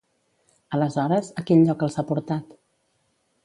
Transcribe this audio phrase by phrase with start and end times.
[0.77, 2.61] Aleshores, a quin lloc els ha portat?